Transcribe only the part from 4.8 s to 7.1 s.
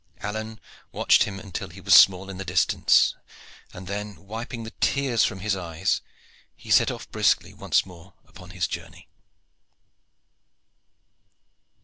tears from his eyes, he set off